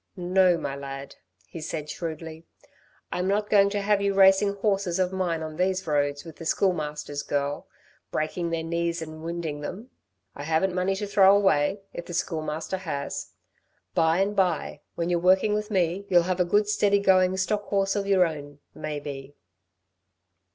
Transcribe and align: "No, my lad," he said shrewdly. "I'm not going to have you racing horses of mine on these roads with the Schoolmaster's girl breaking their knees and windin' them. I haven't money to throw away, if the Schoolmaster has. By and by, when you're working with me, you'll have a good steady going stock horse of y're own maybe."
"No, 0.17 0.57
my 0.57 0.75
lad," 0.75 1.17
he 1.45 1.61
said 1.61 1.87
shrewdly. 1.87 2.47
"I'm 3.11 3.27
not 3.27 3.51
going 3.51 3.69
to 3.69 3.81
have 3.83 4.01
you 4.01 4.15
racing 4.15 4.53
horses 4.55 4.97
of 4.97 5.13
mine 5.13 5.43
on 5.43 5.57
these 5.57 5.85
roads 5.85 6.23
with 6.25 6.37
the 6.37 6.43
Schoolmaster's 6.45 7.21
girl 7.21 7.67
breaking 8.09 8.49
their 8.49 8.63
knees 8.63 9.03
and 9.03 9.23
windin' 9.23 9.61
them. 9.61 9.91
I 10.33 10.41
haven't 10.45 10.73
money 10.73 10.95
to 10.95 11.05
throw 11.05 11.37
away, 11.37 11.81
if 11.93 12.07
the 12.07 12.15
Schoolmaster 12.15 12.77
has. 12.77 13.33
By 13.93 14.17
and 14.21 14.35
by, 14.35 14.81
when 14.95 15.11
you're 15.11 15.19
working 15.19 15.53
with 15.53 15.69
me, 15.69 16.07
you'll 16.09 16.23
have 16.23 16.39
a 16.39 16.45
good 16.45 16.67
steady 16.67 16.97
going 16.99 17.37
stock 17.37 17.65
horse 17.65 17.95
of 17.95 18.07
y're 18.07 18.25
own 18.25 18.57
maybe." 18.73 19.35